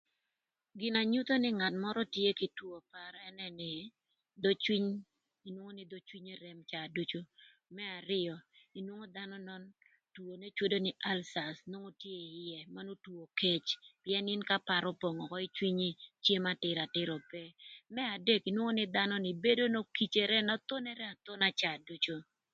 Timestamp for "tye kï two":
2.13-2.75